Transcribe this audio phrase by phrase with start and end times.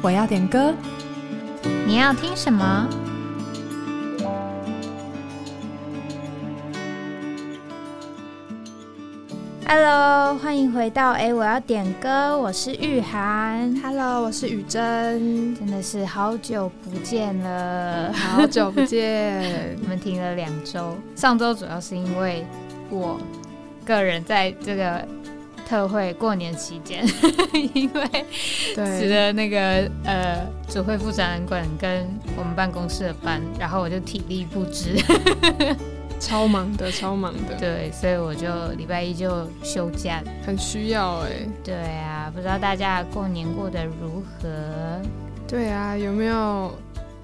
[0.00, 0.72] 我要点歌，
[1.84, 2.88] 你要听什么
[9.66, 13.74] ？Hello，欢迎回到哎，我要点歌，我是玉涵。
[13.82, 19.76] Hello，我是雨珍，真的是好久不见了，好久不见。
[19.82, 22.46] 我们停了两周，上周主要是因为
[22.88, 23.18] 我
[23.84, 25.04] 个人在这个。
[25.68, 27.04] 特惠过年期间，
[27.74, 28.24] 因为
[28.74, 29.58] 值得那个
[30.02, 32.08] 呃，主会副展览馆跟
[32.38, 34.96] 我们办公室的班，然后我就体力不支，
[36.18, 37.54] 超忙的，超忙的。
[37.60, 41.46] 对，所以我就礼拜一就休假，很需要哎。
[41.62, 44.48] 对啊，不知道大家过年过得如何？
[45.46, 46.74] 对啊，有没有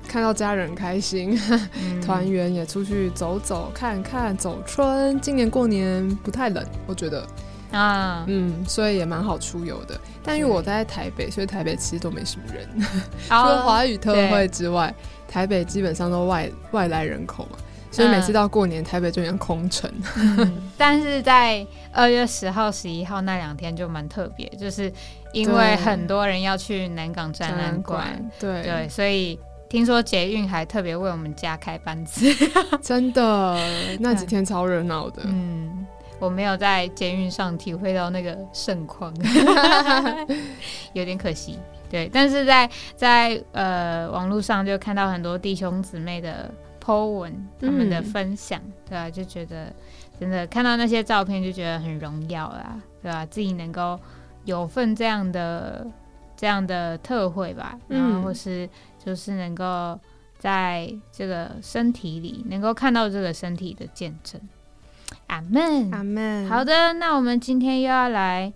[0.06, 1.34] 看到家人开心，
[2.04, 5.18] 团圆也出去走走看看，走春。
[5.20, 7.26] 今年过年不太冷，我觉得。
[7.74, 9.98] 啊，嗯，所以也蛮好出游的。
[10.22, 12.68] 但因为我在台北，所以台北其实都没什么人，
[13.28, 14.94] 除了华语特会之外，
[15.28, 17.58] 台北基本上都外外来人口嘛，
[17.90, 19.90] 所以每次到过年，台北就像空城。
[20.78, 24.92] 但是在二月十号、十一号那两天就蛮特别，就是
[25.32, 28.06] 因为很多人要去南港展览馆，
[28.38, 28.62] 对。
[28.62, 29.38] 对，所以
[29.68, 32.26] 听说捷运还特别为我们加开班次，
[32.80, 33.58] 真的
[33.98, 35.86] 那几天超热闹的，嗯。
[36.24, 39.14] 我没有在监狱上体会到那个盛况，
[40.94, 41.58] 有点可惜。
[41.90, 46.50] 对，但是在在呃网络上就看到很多弟兄姊妹的
[46.82, 49.08] po 文，他们的分享，对吧？
[49.10, 49.72] 就觉得
[50.18, 53.24] 真的看到那些照片就觉得很荣耀啦，对吧？
[53.26, 54.00] 自己能够
[54.44, 55.86] 有份这样的
[56.36, 59.96] 这样的特惠吧，然后或是就是能够
[60.38, 64.40] 在这个身体里能够看到这个身体的见证。
[65.26, 66.48] 阿门，阿门。
[66.48, 68.52] 好的，那我们今天又要来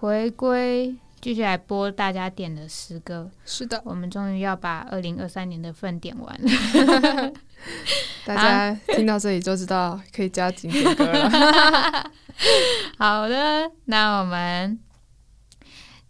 [0.00, 3.30] 回归，继续来播大家点的诗歌。
[3.44, 7.32] 是的，我们终于要把二零二三年的份点完了。
[8.26, 12.10] 大家听到这里就知道可以加紧点歌了。
[12.98, 14.78] 好的，那我们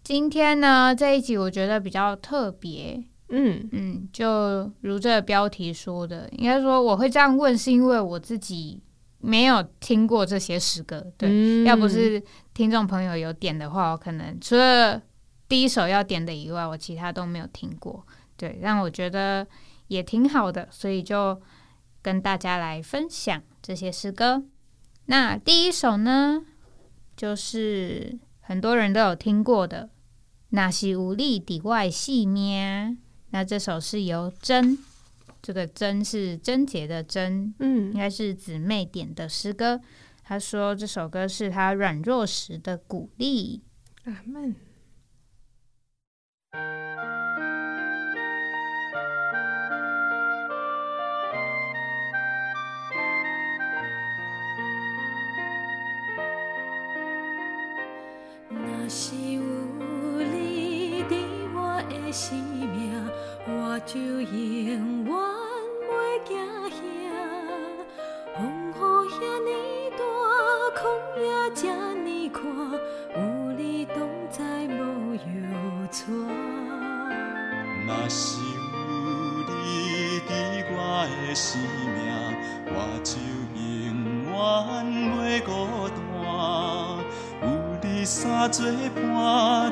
[0.03, 3.04] 今天呢这一集我觉得比较特别。
[3.31, 8.81] 嗯嗯，就如这个标题说的，应该说我会这样问，是因为我自己。
[9.25, 15.01] 没有听过这些诗歌，对，要不是听众朋友有点的话，我可能除了
[15.49, 19.47] 第一首要点的以外，我其他都没有听过，对，让我觉得
[19.89, 21.41] 也挺好的，所以就
[22.03, 24.43] 跟大家来分享这些诗歌。
[25.07, 26.43] 那第一首呢，
[27.17, 29.85] 就是很多人都有听过的
[30.51, 32.91] 《那是无力底外细咩》，
[33.31, 34.79] 那这首是由真。
[35.44, 39.78] 这个贞是贞洁的贞，嗯，应该是姊妹点的诗歌。
[40.22, 43.62] 他说这首歌是他软弱时的鼓励。
[44.05, 44.56] 阿门。
[58.49, 59.43] 那是有
[60.22, 61.16] 你的
[61.55, 62.63] 我的生命，
[63.75, 64.23] 我就永
[64.67, 66.39] 远袂惊
[66.71, 66.79] 吓，
[68.37, 68.39] 风
[68.71, 68.73] 雨
[69.11, 69.51] 遐尼
[69.99, 70.01] 大，
[70.81, 70.81] 空
[71.21, 71.27] 也
[71.57, 72.41] 正尼看，
[73.17, 73.19] 有
[73.59, 75.19] 你同在无忧
[75.91, 76.12] 愁。
[77.85, 78.47] 若是有
[79.49, 79.53] 你
[80.21, 80.31] 伫
[80.71, 80.79] 我
[81.11, 81.61] 的生
[81.97, 81.99] 命，
[82.71, 83.19] 我就
[83.59, 83.59] 永
[84.31, 84.33] 远
[85.19, 85.51] 袂孤
[85.91, 85.99] 单，
[87.43, 87.45] 有
[87.83, 88.65] 你相做
[88.95, 89.03] 伴，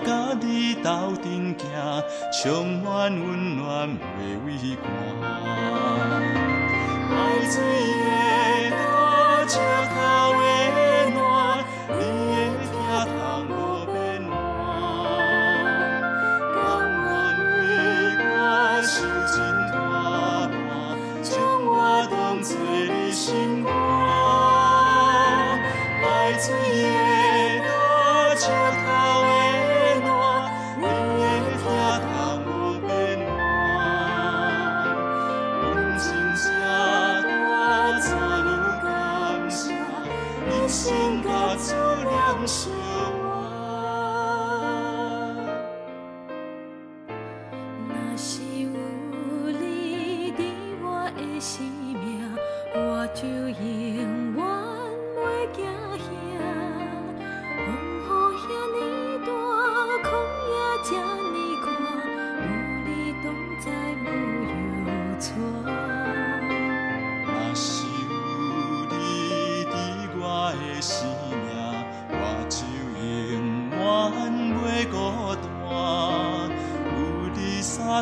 [0.04, 0.90] 甲你斗
[1.22, 2.01] 阵行。
[2.42, 3.88] 充满温暖，
[4.18, 4.84] 袂畏寒。
[7.08, 7.14] 爱
[7.48, 7.54] 水
[8.02, 9.46] 的多，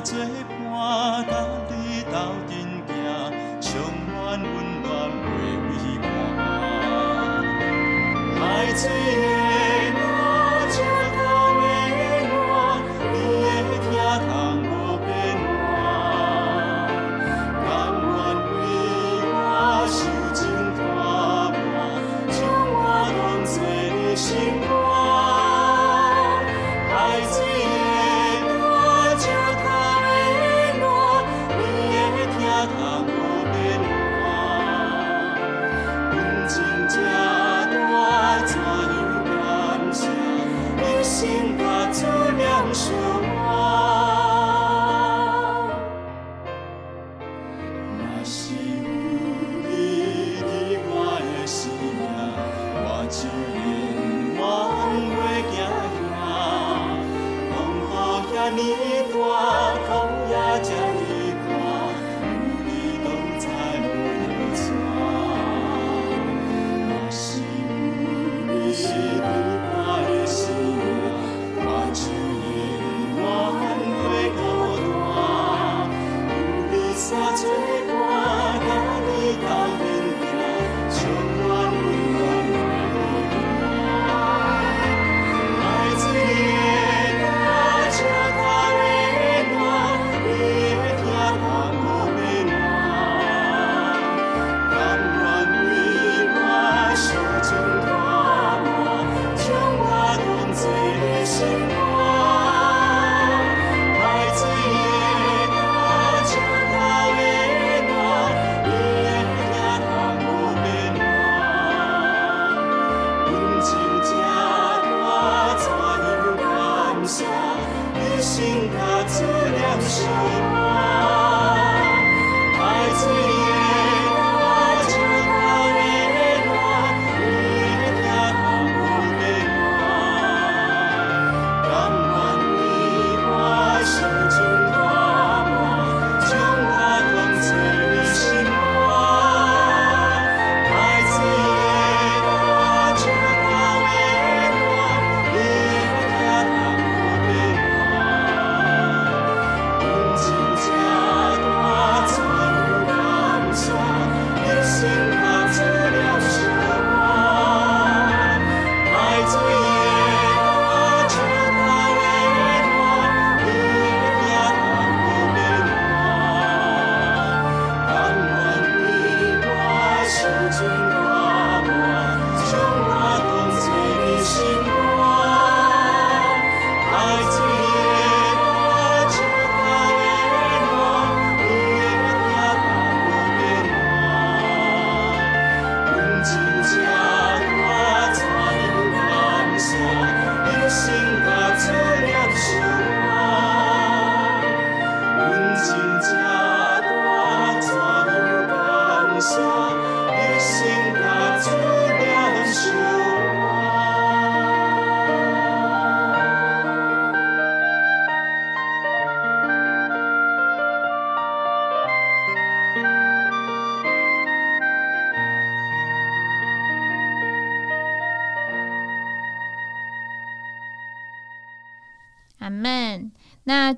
[0.03, 0.19] 作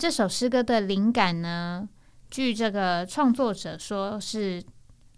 [0.02, 1.88] 这首诗歌的灵感呢？
[2.28, 4.60] 据这个创作者说，是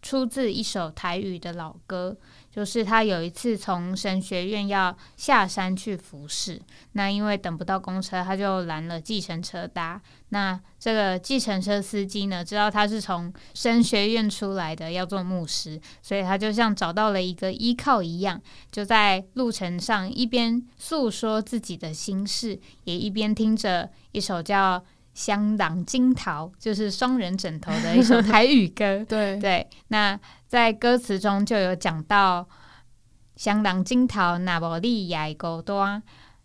[0.04, 2.16] 出自一首台语的老歌。
[2.54, 10.00] 就是他有一次从神学院要下山去服侍，那因为等不到公车，他就拦了计程车搭。
[10.28, 24.78] 那这个计程车司机呢，知道他是从神学院出来的，要做牧师，所以他就像找到了一个依靠一样，就在路程上一边诉说自己的心事，也一边听着一首叫
[25.14, 29.04] 《香囊金桃》，就是双人枕头的一首台语歌。
[29.09, 32.47] 对对，那在歌词中就有讲到
[33.37, 36.02] “香囊金桃，那无你也会孤单；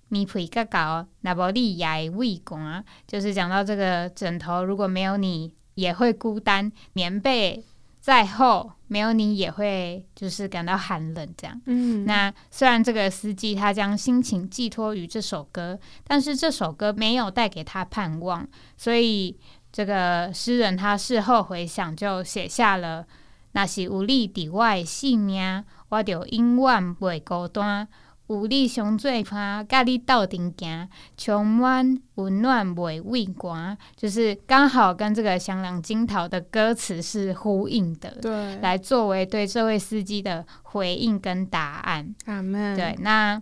[0.07, 7.63] 棉被较厚，若无你也会畏寒”，就是讲到这个枕头如果没有你也会孤单，棉被
[8.00, 11.62] 再厚没有你也会就是感到寒冷这样。
[11.65, 19.38] 嗯，那虽然这个司机他将心情寄托于这首歌，但是这首歌没有带给他盼望，所以
[19.72, 23.06] 这个诗人他事后回想，就写下了
[23.53, 27.86] “那是有你伫我的性命，我就永远袂孤单；
[28.29, 42.13] 有你相最伴，甲你斗阵行，充满温暖袂畏寒，就是刚好跟这个香囊金桃的歌词是呼应的，对，来作为对这位司机的回应跟答案。
[42.25, 42.75] 阿门。
[42.75, 43.41] 对，那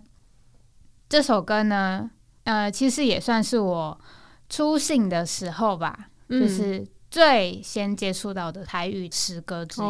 [1.06, 2.10] 这首歌呢，
[2.44, 4.00] 呃，其实也算是我
[4.48, 9.86] 初信的时候吧，就是最先接触到的台语诗歌之一。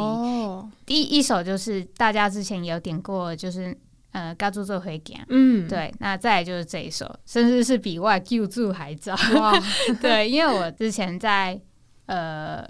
[0.85, 3.79] 第一首就是大家之前也有点过，就是。
[4.19, 9.55] 呃，嘎住做回讲，嗯，对，那再来就是这一首，甚至是比外救助还早，哇，
[10.03, 11.61] 对，因为我之前在
[12.07, 12.67] 呃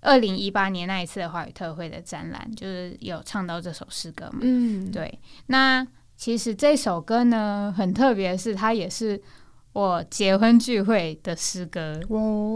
[0.00, 9.22] 二零一八年那一次的华语特会的展览，就是有唱到这首诗歌嘛，嗯，对，那其实这首歌呢很特别，是它也是
[9.72, 11.94] 我结婚聚会的诗歌，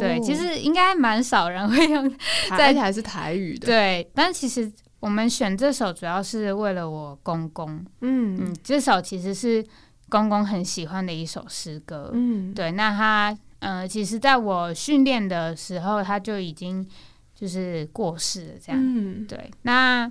[0.00, 2.12] 对，其实应该蛮少人会用，
[2.50, 4.72] 而且还是台语的，对，但其实。
[5.00, 9.64] 我们选这首主要是为了我公公，嗯嗯，这首其实是
[10.08, 12.70] 公公很喜欢的一首诗歌，嗯，对。
[12.72, 16.86] 那他呃，其实在我训练的时候，他就已经
[17.34, 19.50] 就是过世了，这样，嗯，对。
[19.62, 20.10] 那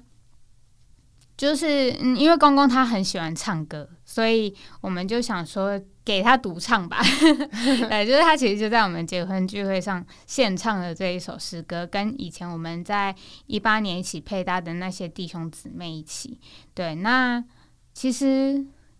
[1.39, 5.81] 就是嗯，因为公公他很喜欢唱歌，所以我们就想说。
[6.05, 6.98] 给他独唱吧，
[7.88, 13.13] 对，就是他其实就在我们结婚聚会上献唱的这一首诗歌，跟以前我们在
[13.46, 16.39] 一八年一起配搭的那些弟兄姊妹一起。
[16.74, 17.43] 对，那
[17.93, 18.25] 其实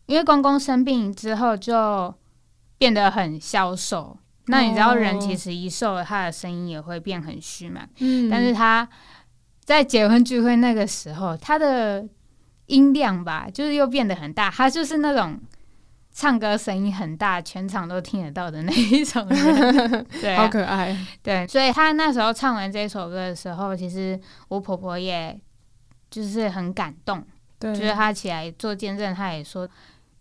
[0.06, 2.14] 因为公公生病之后就
[2.78, 4.16] 变得很消瘦，
[4.46, 7.88] 那你知道人其实一瘦了，他的声音也会变很虚嘛。
[7.98, 8.88] 嗯，但是他
[9.66, 12.08] 在结婚聚会那个时候，他的
[12.70, 15.38] 音量吧，就是又变得很大，他就是那种。
[16.12, 20.94] 唱歌声音很大，全场都听得到的那一种人，对，好可爱。
[21.24, 25.40] 对，所以他那时候唱完这首歌的时候，其实我婆婆也
[26.10, 27.24] 就是很感动，
[27.58, 29.70] 对，就是她起来做见证，她也说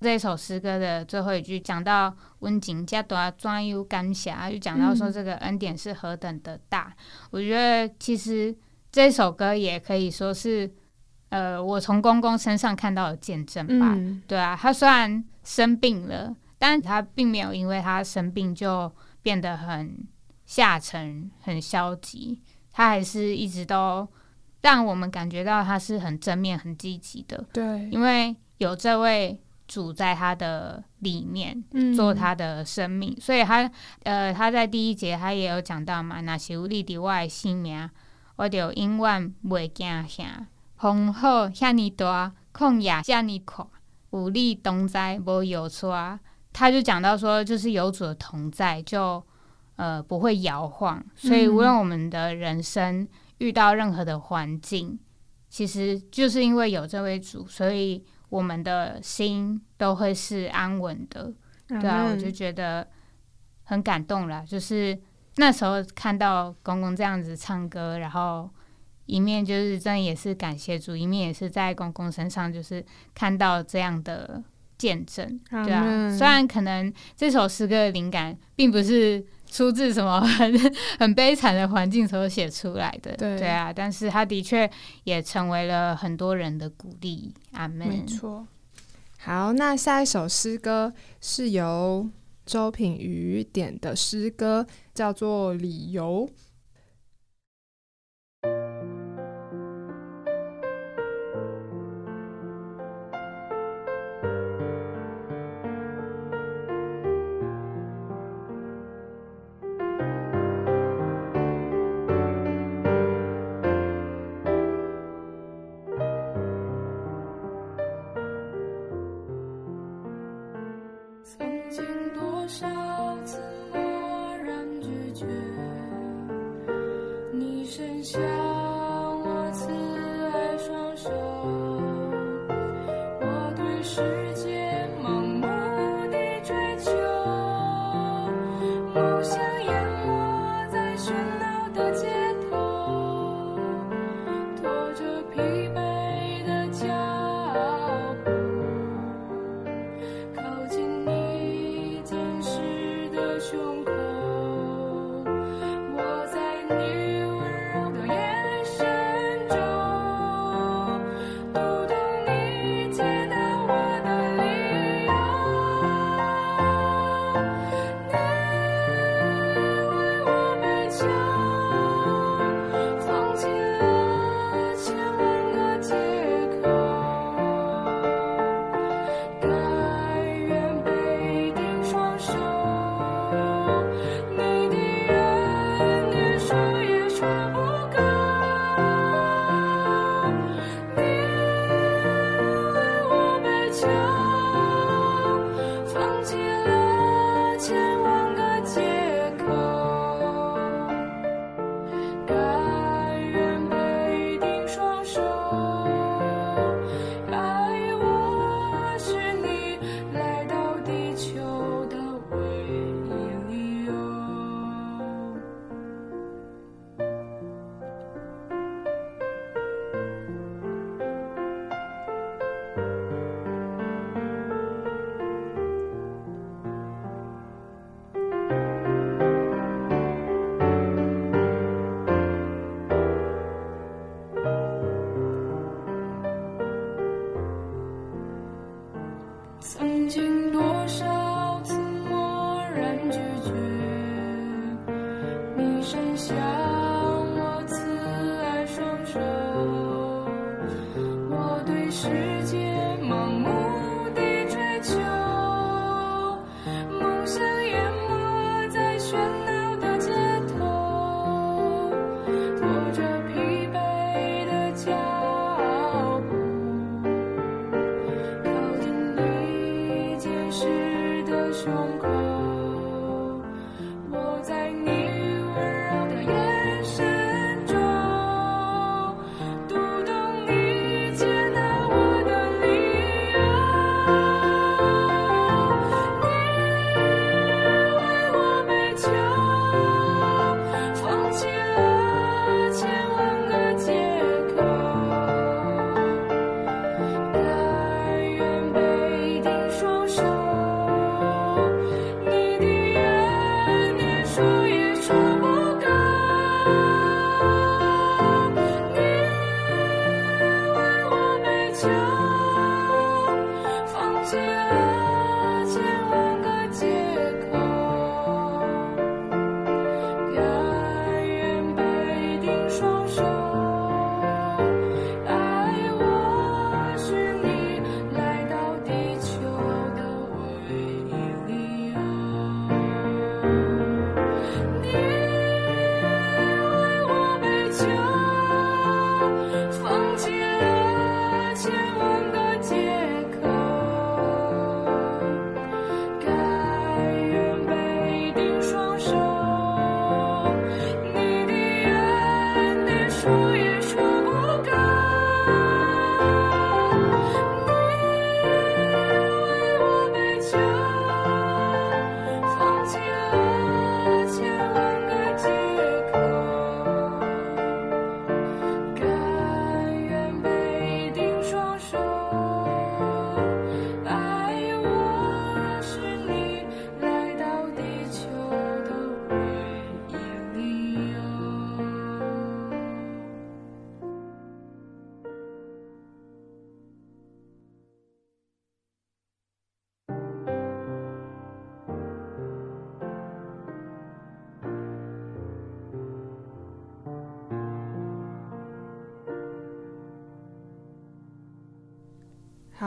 [0.00, 6.94] 这首诗歌的最后一句讲到温景加多专有感谢，就讲到说这个恩典是何等的大。
[7.30, 8.54] 我觉得其实
[8.92, 10.70] 这首歌也可以说是。
[11.30, 13.94] 呃，我从公公身上看到的见证吧，
[14.26, 18.90] 对啊，他虽然生病了，但他并没有因为他生病就
[19.22, 20.06] 变得很
[20.46, 22.40] 下沉、很消极，
[22.72, 24.08] 他还是一直都
[24.62, 27.44] 让我们感觉到他是很正面、很积极的。
[27.52, 31.62] 对，因为有这位主在他的里面
[31.94, 33.70] 做他的生命，所以他
[34.04, 37.88] 呃，他在第一节他也有讲到嘛，那是有你的我的性命，
[38.36, 40.46] 我就永远袂惊啥。
[40.78, 43.66] 风好遐尼大，空也遐尼宽，
[44.10, 46.20] 有你同在无摇啊。
[46.52, 49.20] 他就讲到说，就是有主的同在，就
[49.74, 51.04] 呃不会摇晃。
[51.16, 53.06] 所以无论我们的人生
[53.38, 54.96] 遇到任何的环境，
[55.48, 61.32] 其实就是因为有这位主，所以我们的心都会是安稳的。
[61.66, 62.86] 对啊，我就觉得
[63.64, 64.44] 很感动了。
[64.46, 64.96] 就是
[65.36, 68.48] 那时候看到公公这样子唱歌，然后。
[69.08, 72.84] 一面就是真的也是感谢主，一面也是在公公身上就是
[73.14, 74.42] 看到这样的
[74.76, 76.14] 见证，对啊。
[76.16, 80.52] 虽然可能这首诗歌的灵感并不是出自什么很
[81.00, 84.70] 很悲惨的环境所写出来的，对啊，但是他的确
[85.04, 87.32] 也成为了很多人的鼓励。
[87.52, 87.88] 阿门。
[87.88, 88.46] 没错。
[89.20, 92.06] 好，那下一首诗歌是由
[92.44, 96.28] 周品瑜点的诗歌，叫做《理由》。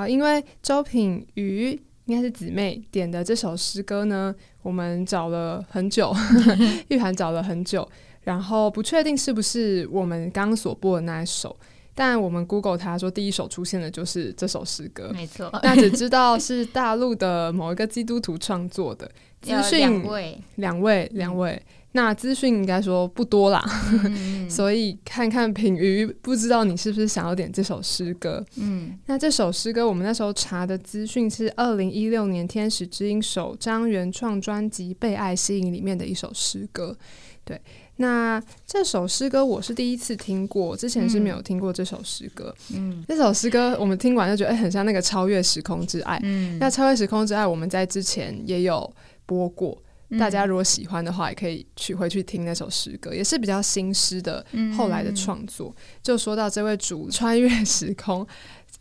[0.02, 4.34] 好，因为周品瑜应该是姊妹点的这首诗歌呢，
[4.64, 6.12] 我们找了很久，
[6.90, 7.88] 玉涵找了很久，
[8.22, 11.56] 然后不确定是不是我们刚所播的那一首，
[11.94, 19.06] 但我们 Google 他说第一首出现的就是这首诗歌，没错，那只知道是大陆的某一个基督徒创作的，
[19.40, 21.62] 资讯两位，两位，两位。
[21.94, 23.62] 那资讯应该说不多啦，
[24.50, 28.46] 所以看看品鱼，不知道你是不是想要点这首诗歌？
[28.56, 36.96] 嗯，那这首诗歌我们那时候查的资讯是二零一六年《天使之音》首张原创专辑《被爱吸引》里面的一首诗歌。
[37.44, 37.60] 对，
[37.98, 42.56] 那这首诗歌我是第一次听过，之前是没有听过这首诗歌。
[42.74, 46.16] 嗯，这首诗歌我们听完就觉得，哎，很像那个《超越时空之爱》。
[46.24, 48.90] 嗯，那《超越时空之爱》我们在之前也有
[49.26, 49.78] 播过。
[50.20, 54.46] 大家如果喜欢的话，也可以去回去听那首诗歌，也是比较新诗的
[54.76, 55.74] 后来的创作。
[56.04, 58.28] 就说到这位主穿越时空，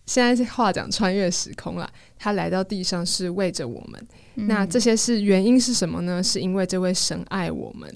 [0.07, 1.89] 现在是话讲穿越时空了，
[2.19, 4.09] 他来到地上是为着我们。
[4.35, 6.21] 那这些是原因是什么呢？
[6.21, 7.89] 是因为这位神爱我们。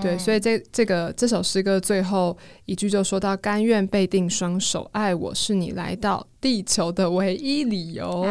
[0.00, 8.26] 对，所以这这个这首诗歌最后一句就说到：“甘愿被定双手，爱我是你来到地球的唯一理由。”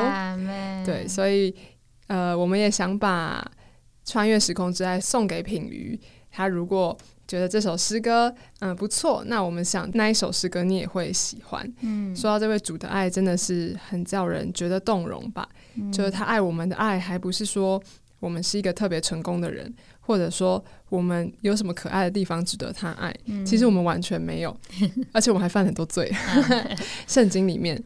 [0.84, 1.54] 对，所以
[2.08, 3.46] 呃，我们也想把。
[4.10, 6.00] 穿越时空之爱送给品瑜，
[6.32, 11.74] 他如果觉得这首诗歌嗯不错，那我们想那一首诗歌你也会喜欢。
[11.82, 15.48] 嗯，说到这位主的爱，真的是很叫人觉得动容吧？
[15.94, 17.80] 就是他爱我们的爱，还不是说
[18.20, 23.16] 我们是一个特别成功的人，或者说我们有什么可爱的地方值得他爱？
[23.46, 24.58] 其实我们完全没有，
[25.14, 26.12] 而且我们还犯很多罪。
[27.06, 27.80] 圣经里面。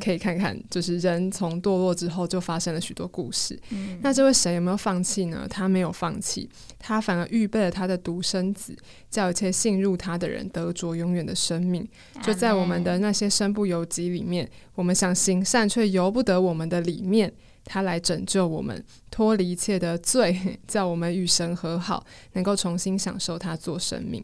[0.00, 3.58] 可以看看，就是人从堕落之后就发生了许多故事。
[4.00, 5.46] 那这位神有没有放弃呢？
[5.48, 8.76] 他没有放弃，他反而预备了他的独生子，
[9.10, 11.86] 叫一切信入他的人得着永远的生命。
[12.22, 17.32] 就在我们的那些身不由己里面，我们想行善却由不得我们的里面，
[17.64, 22.04] 他来拯救我们，脱离一切的罪，叫我们与神和好，
[22.34, 24.22] 能够重新享受他做生命。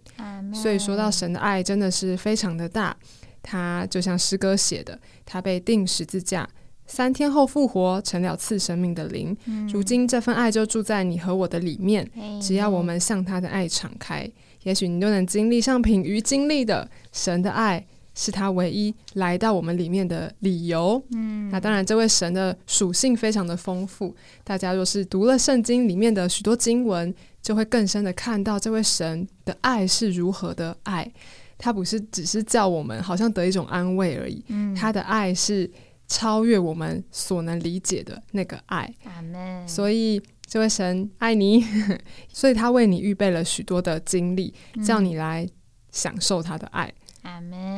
[0.54, 2.96] 所以说到神的爱，真的是非常的大。
[3.42, 6.48] 他就像诗歌写的，他被钉十字架，
[6.86, 9.36] 三天后复活，成了赐生命的灵。
[9.72, 12.08] 如今这份爱就住在你和我的里面。
[12.40, 14.30] 只要我们向他的爱敞开，
[14.62, 21.02] 也许你就能经历像品瑜经历的神的爱，是他唯一来到我们里面的理由。
[21.12, 24.14] 嗯，那当然，这位神的属性非常的丰富。
[24.44, 31.10] 大家若是读了圣经里面的许多经文，就会更深的看到这位神的爱是如何的爱。
[31.62, 34.44] 他不是只是叫我们好像得一种安慰而已。
[34.48, 35.70] 嗯，他的爱是
[36.08, 38.92] 超越我们所能理解的那个爱。
[39.68, 41.64] 所以这位神爱你，
[42.34, 44.52] 所以他为你预备了许多的经历，
[44.84, 45.48] 叫你来
[45.92, 46.92] 享受他的爱。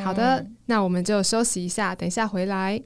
[0.02, 2.82] 好的，那我们就休息一下，等一下回来。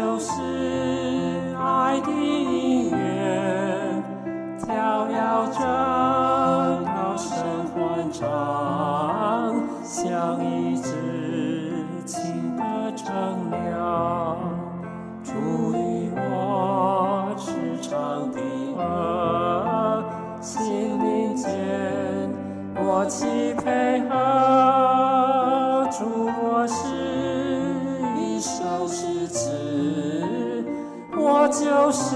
[0.00, 0.32] 就是
[1.58, 2.96] 爱的音乐，
[4.64, 5.14] 跳跃
[5.52, 5.60] 着，
[6.86, 7.36] 高声
[7.74, 8.24] 欢唱，
[9.84, 10.88] 像一只
[12.06, 12.62] 情歌
[12.96, 13.04] 乘
[13.50, 14.38] 凉，
[15.22, 15.34] 属
[15.74, 18.40] 于我，赤诚的
[18.82, 20.02] 儿，
[20.40, 21.46] 心灵间，
[22.74, 23.99] 我期配。
[31.50, 32.14] 就是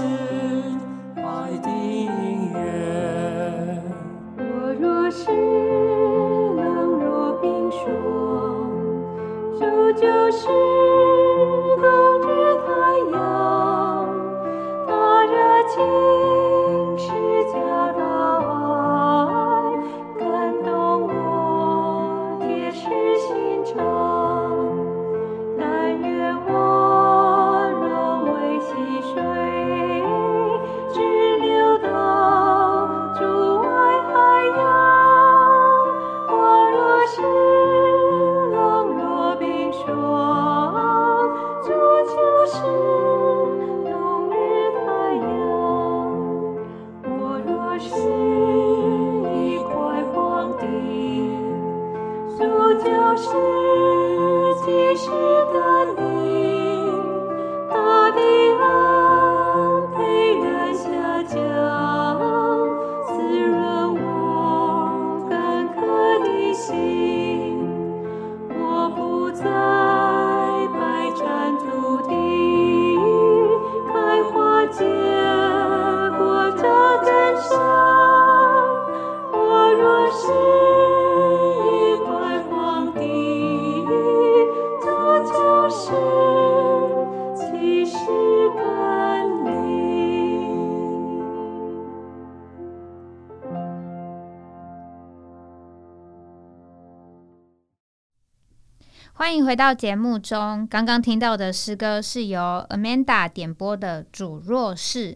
[99.45, 100.65] 迎回到节目中。
[100.67, 105.13] 刚刚听到的诗歌是由 Amanda 点播的《主若是》。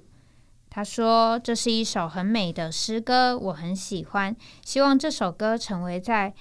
[0.70, 4.36] 他说：“这是一首很美的诗歌，我很喜欢。
[4.64, 6.36] 希望这首歌成为在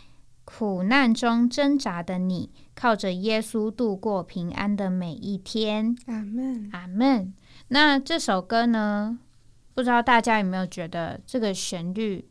[0.44, 7.33] 苦难中挣扎的你，靠着耶稣度过平安的每一天。”阿门，阿门。
[7.68, 9.18] 那这首歌呢？
[9.72, 12.29] 不知道大家有没有觉得这个旋律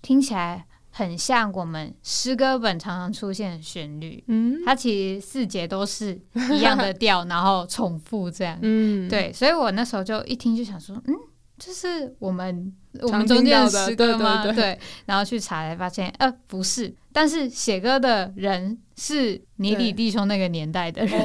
[0.00, 0.64] 听起来？
[0.96, 6.18] 很像我们诗歌本常常出现的旋律，嗯，它其实四节都是
[6.50, 11.14] 一样的调，然后重复这样，嗯，对，所以我那时候就一听就想说，嗯，
[11.58, 14.50] 这是我们我们中间的诗歌吗？
[14.54, 21.20] 对，然后去查才发现，呃，不是，但是写歌的人是尼里弟兄那个年代的人，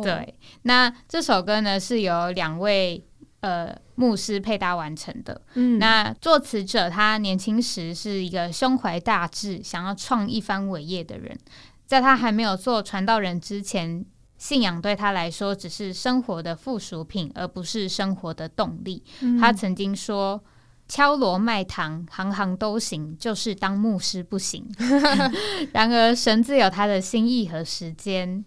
[0.00, 3.04] 对，那这首歌呢是由两位。
[3.42, 5.40] 呃，牧师配搭完成的。
[5.54, 11.38] 嗯，那作词者他年轻时是一个胸怀大志、想要创一番伟业的人，
[11.86, 14.04] 在他还没有做传道人之前，
[14.36, 19.04] 信仰对他来说只是生活的附属品，而不是生活的动力。
[19.40, 20.42] 他曾经说
[20.88, 24.66] ：“敲锣卖糖，行行都行，就是当牧师不行。
[25.72, 28.44] ”然而，神自有他的心意和时间。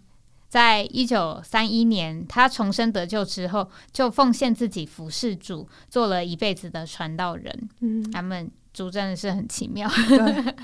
[0.56, 7.70] 在一九三一年，他重生得救之后，就奉献自己服侍主，做了一辈子的传道人。
[7.82, 9.92] 嗯，他们主真的是很奇妙。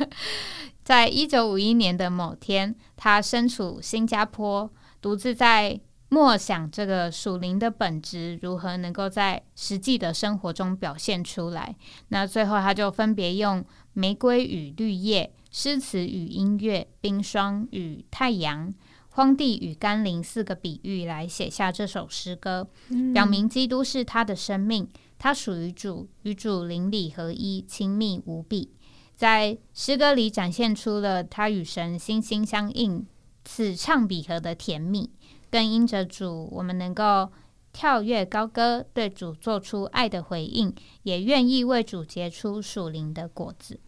[0.82, 4.72] 在一九五一年的某天，他身处新加坡。
[5.02, 5.78] 独自在
[6.08, 11.76] 默想这个属灵的本质如何能够在实际的生活中表现出来。
[12.08, 18.74] 那最后，他就分别用玫瑰与绿叶、诗词与音乐、冰霜与太阳、
[19.12, 22.68] 荒地与甘霖四个比喻来写下这首诗歌，
[23.14, 28.74] 表明基督是他的生命，他属于主，与主邻里合一，亲密无比。
[29.16, 33.06] 在诗歌里展现出了他与神心心相印。
[33.44, 35.10] 此唱彼和的甜蜜，
[35.50, 37.32] 更因着主，我们能够
[37.74, 40.72] 跳跃高歌，对主做出爱的回应，
[41.02, 43.80] 也愿意为主结出属灵的果子。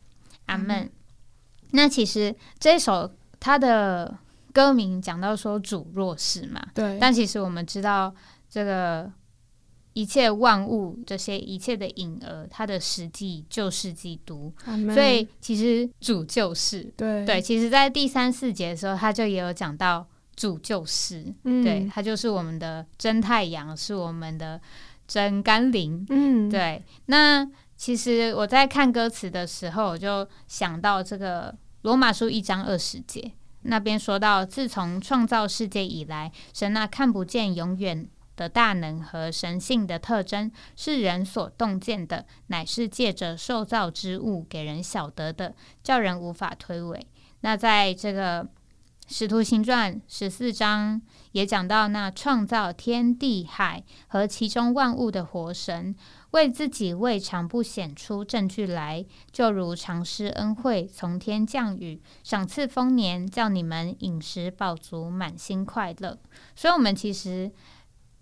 [0.47, 0.91] 阿门。
[1.69, 4.17] 那其实这首他的
[4.53, 6.97] 歌名讲到说主若是嘛，对。
[7.01, 8.13] 但其实我们知道，
[8.47, 9.11] 这个
[9.93, 14.53] 一切万物，这些一切的影儿，它的实际就是基督。
[14.93, 17.41] 所以其实主就是对对。
[17.41, 24.61] 其实，在第三四节的时候，他就也有讲到主就是，对他就是我们的真太阳，是我们的
[25.07, 26.05] 真甘霖。
[26.09, 26.83] 嗯，对。
[27.07, 33.31] 那其实我在看歌词的时候，我就想到这个罗马书一章二十节
[33.63, 46.99] 那边说到，自从创造世界以来，神那看不见、永远的大能和神性的特征，是人所洞见的，乃是借着受造之物给人晓得的，叫人无法推诿。
[47.41, 48.47] 那在这个
[49.07, 51.01] 使徒行传十四章
[51.33, 55.95] 也讲到，那创造天地海和其中万物的活神。
[56.33, 66.17] 为自己未尝不显出证据来，就如常施恩惠，从天降雨，赏赐丰年，叫你们饮食饱足，满心快乐。
[66.55, 67.51] 所以，我们其实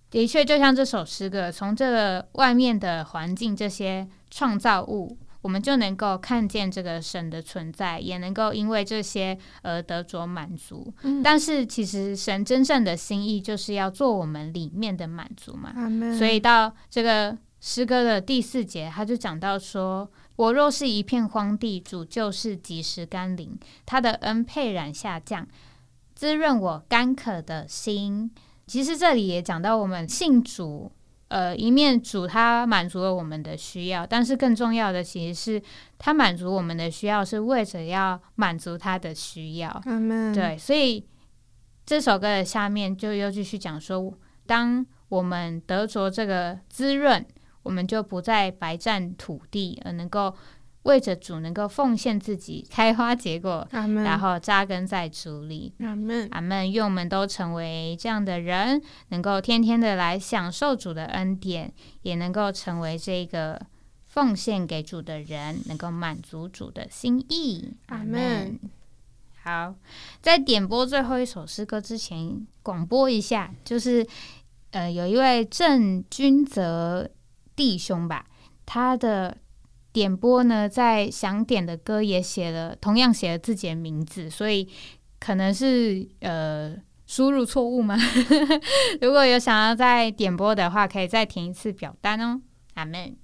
[0.10, 10.94] 的确就像这首诗歌，从这个外面的环境，这些创造物，我们就能够看见这个神的存在，也能够因为这些而得着满足。
[11.24, 15.74] 但是，其实神真正的心意就是要做我们里面的满足嘛。
[16.18, 17.38] 所以到这个。
[17.64, 25.48] 诗歌的第四节，他就讲到说：“我若是一片荒地，主就是及时甘霖，他的恩沛然下降，
[26.16, 28.32] 滋润我干渴的心。”
[28.66, 30.92] 其实这里也讲到，我们信主，
[31.28, 35.62] 呃，一面主他满足了我们的需要，但是更重要的其实是
[36.00, 39.70] 他满足我们的需要，是为着要满足他的需要。
[40.34, 41.06] 对，所以
[41.86, 44.12] 这首歌的下面就又继续讲说，
[44.48, 47.24] 当我们得着这个滋润。
[47.64, 50.36] 我们就不再白占土地，而能够
[50.84, 55.72] 为着主能够奉献自己，开花结果，然后扎根在主里。
[55.80, 56.72] 阿门，阿门。
[56.72, 61.72] 愿我们都成为这样的人，能够天天的来享受主的恩典，
[62.02, 63.62] 也能够成为这个
[64.08, 67.74] 奉献给主的人，能够满足主的心意。
[67.88, 68.60] 阿门。
[69.44, 69.76] 好，
[70.20, 74.08] 在点播最后一首诗歌之前，广播一下，就是
[74.72, 77.08] 呃，有一位郑君泽。
[77.56, 78.26] 弟兄吧，
[78.66, 79.38] 他的
[79.92, 84.68] 点播呢，在想点的歌也写了，同样写了自己的名字，所以
[85.20, 87.98] 可能是呃输入错误吗？
[89.02, 92.42] 如果有想要再点播的话，可以再填一次表单哦。
[92.76, 93.16] 阿门。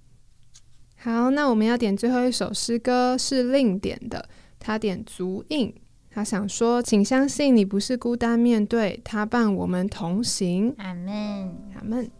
[0.97, 4.27] 好，那我们要点最后一首诗歌是另点的，
[4.59, 5.73] 他点足印，
[6.09, 10.75] 他想说，请相信你不是孤单面对，他伴我们同行。
[10.79, 12.11] 阿门，阿门。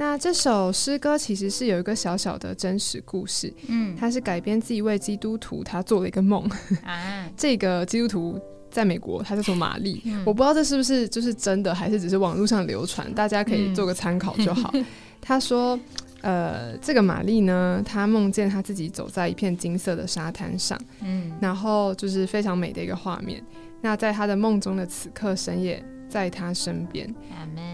[0.00, 6.48] 那这首诗歌其实是有一个小小的真实故事，嗯，它是改编自一位基督徒他做了一个梦
[6.84, 7.28] 啊。
[7.36, 14.72] 这个基督徒在美国，他叫做玛丽，我不知道这是不是就是真的，还是只是网络上流传，大家可以做个参考就好。
[15.20, 15.76] 他说，
[16.20, 23.42] 呃，这个玛丽呢，她梦见她自己走在一片金色的沙滩上，嗯，然后就是非常美的一个画面。
[23.80, 25.84] 那在她的梦中的此刻，神也。
[26.08, 27.14] 在他身边，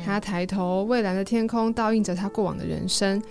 [0.04, 3.22] 他抬头，蔚蓝的天空倒映着他过往的人生。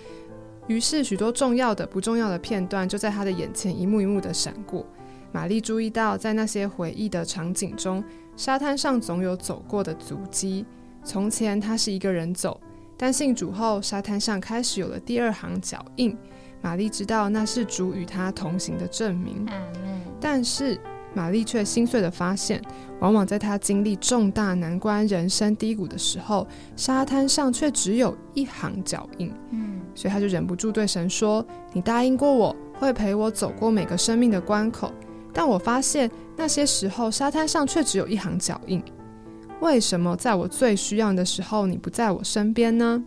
[0.66, 4.86] 于是，许多重要的、不重要的片段就在他的眼前一幕一幕的闪过。
[5.30, 8.02] 玛丽注意到，在那些回忆的场景中，
[8.36, 10.64] 沙滩上总有走过的足迹。
[11.04, 12.58] 从前，他是一个人走，
[12.96, 16.16] 但信主后，沙滩上开始有了第二行脚印。
[16.62, 19.46] 玛丽知道那是主与他同行的证明。
[20.18, 20.80] 但是。
[21.14, 22.60] 玛丽却心碎的发现，
[23.00, 26.46] 往往在她经历重大难关、人生低谷的时候，
[26.76, 29.32] 沙滩上却只有一行脚印。
[29.50, 34.92] 嗯，所以她就忍不住对神说：“你答应过我会陪我走过每个生命的关口，
[35.32, 38.82] 但我发现那些时候沙滩上却只有一行脚印。
[39.60, 43.02] 为什么在我最需要的时候你不在我身边呢？”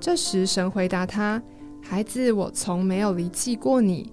[0.00, 1.42] 这时神回答他
[1.82, 4.10] ：“孩子，我从没有离弃过你。”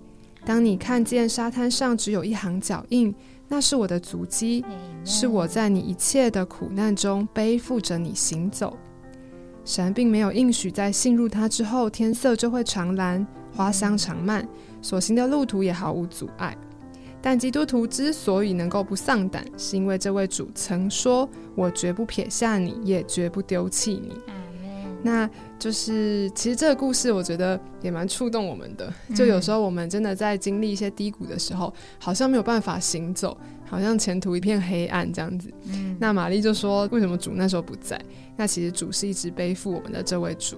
[0.47, 3.13] 当你看见沙滩上只有一行脚印，
[3.49, 4.63] 那是我的足迹，
[5.03, 8.77] 是我在你一切的苦难中背负着你行走。
[9.65, 14.47] 神并没有应许在信入他之后，天色就会长蓝，花香长漫，
[14.81, 16.57] 所行的路途也毫无阻碍。
[17.21, 24.13] 但基督徒之所以能够不丧胆，是因为这位主曾说：“我绝不撇下你，也绝不丢弃你。”
[25.03, 25.29] 那
[25.59, 28.91] 就是，其实这个故事我觉得也蛮触动我们的。
[29.15, 35.51] 就有时候我们真的在经历一些低谷的时候，好像没有办法行走，好像前途一片黑暗这样子。
[35.99, 37.99] 那玛丽就说：“为什么主那时候不在？”
[38.35, 40.57] 那其实主是一直背负我们的这位主。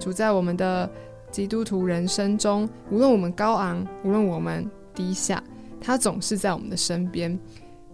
[0.00, 0.90] 主在我们的
[1.30, 5.42] 基督徒人生中，无论我们高昂，无论我们低下，
[5.80, 7.38] 他总是在我们的身边。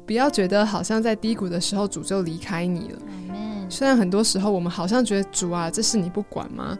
[0.06, 2.98] 不要觉得好像在低谷的时候，主就离开你了。
[3.70, 6.76] 虽然很多时候我们好像觉得主啊，这是你不管吗？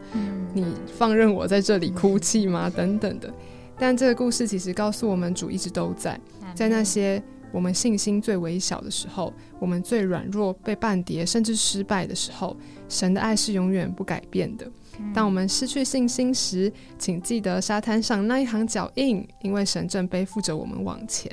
[0.53, 0.65] 你
[0.97, 2.69] 放任我在这里哭泣吗？
[2.75, 3.33] 等等的。
[3.79, 6.19] 但这个故事其实告诉我们，主一直都在，
[6.53, 12.55] 在那些我们信心最微小的时候，我们最软弱、被绊跌甚至失败的时候，
[12.87, 14.69] 神的爱是永远不改变的。
[15.15, 21.31] 当我们失去信心时，请记得沙滩上那一行脚印，因为神正背负着我们往前。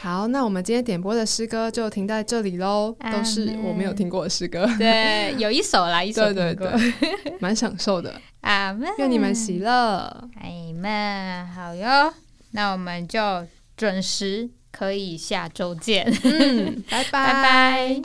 [0.00, 4.64] 好，那我们今天点播的诗歌就停在这里喽，都是我没有听过的诗歌。
[4.78, 6.92] 对， 有一首啦，一首对对对，
[7.40, 8.14] 蛮享受的。
[8.42, 9.70] 阿门，愿你们喜乐。
[9.70, 12.14] 阿门，好哟，
[12.52, 13.44] 那我们就
[13.76, 16.06] 准时可以下周见。
[16.22, 18.02] 嗯，拜拜拜拜。